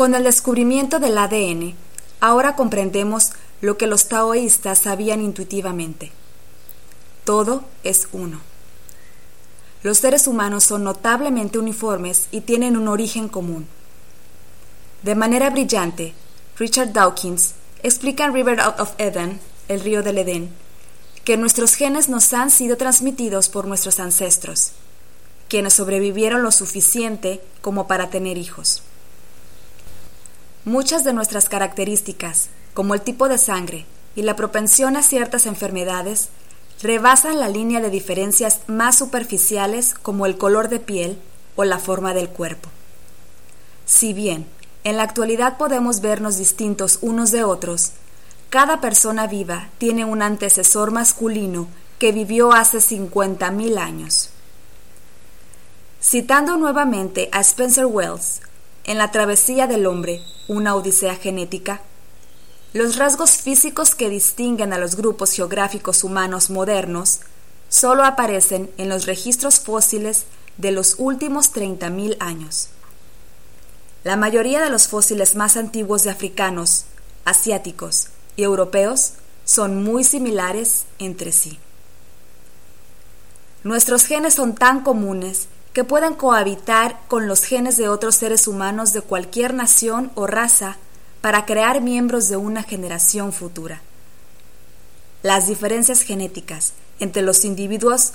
[0.00, 1.74] Con el descubrimiento del ADN,
[2.20, 6.10] ahora comprendemos lo que los taoístas sabían intuitivamente.
[7.24, 8.40] Todo es uno.
[9.82, 13.66] Los seres humanos son notablemente uniformes y tienen un origen común.
[15.02, 16.14] De manera brillante,
[16.56, 19.38] Richard Dawkins explica en River of Eden,
[19.68, 20.48] el río del Edén,
[21.26, 24.72] que nuestros genes nos han sido transmitidos por nuestros ancestros,
[25.50, 28.82] quienes sobrevivieron lo suficiente como para tener hijos.
[30.66, 36.28] Muchas de nuestras características, como el tipo de sangre y la propensión a ciertas enfermedades,
[36.82, 41.18] rebasan la línea de diferencias más superficiales como el color de piel
[41.56, 42.68] o la forma del cuerpo.
[43.86, 44.46] Si bien
[44.84, 47.92] en la actualidad podemos vernos distintos unos de otros,
[48.50, 54.30] cada persona viva tiene un antecesor masculino que vivió hace 50.000 años.
[56.02, 58.40] Citando nuevamente a Spencer Wells,
[58.84, 61.82] en la travesía del hombre, una odisea genética,
[62.72, 67.20] los rasgos físicos que distinguen a los grupos geográficos humanos modernos
[67.68, 70.24] solo aparecen en los registros fósiles
[70.56, 72.68] de los últimos 30.000 años.
[74.04, 76.84] La mayoría de los fósiles más antiguos de africanos,
[77.24, 79.14] asiáticos y europeos
[79.44, 81.58] son muy similares entre sí.
[83.64, 88.92] Nuestros genes son tan comunes que pueden cohabitar con los genes de otros seres humanos
[88.92, 90.76] de cualquier nación o raza
[91.20, 93.82] para crear miembros de una generación futura.
[95.22, 98.12] Las diferencias genéticas entre los individuos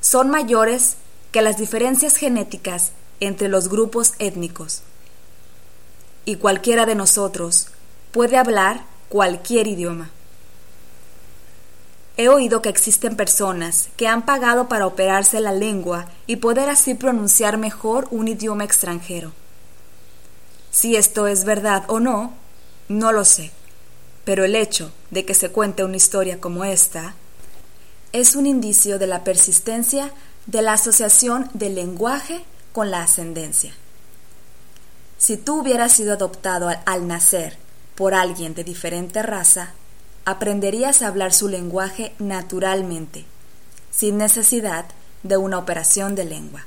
[0.00, 0.96] son mayores
[1.30, 4.82] que las diferencias genéticas entre los grupos étnicos.
[6.24, 7.68] Y cualquiera de nosotros
[8.10, 10.10] puede hablar cualquier idioma.
[12.16, 16.94] He oído que existen personas que han pagado para operarse la lengua y poder así
[16.94, 19.32] pronunciar mejor un idioma extranjero.
[20.70, 22.32] Si esto es verdad o no,
[22.88, 23.50] no lo sé,
[24.24, 27.14] pero el hecho de que se cuente una historia como esta
[28.14, 30.10] es un indicio de la persistencia
[30.46, 32.42] de la asociación del lenguaje
[32.72, 33.74] con la ascendencia.
[35.18, 37.58] Si tú hubieras sido adoptado al, nacer
[37.94, 39.74] por alguien de diferente raza,
[40.24, 43.26] aprenderías a hablar su lenguaje naturalmente,
[43.90, 44.86] sin necesidad
[45.22, 46.66] de una operación de lengua.